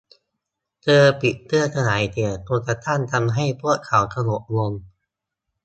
[0.81, 4.71] เธอปิดเครื่องขยายเสียง จนกระทั่งทำให้พวกเขาสงบลง